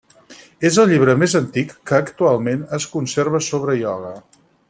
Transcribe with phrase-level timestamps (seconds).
[0.69, 4.13] És el llibre més antic que actualment es conserva sobre ioga.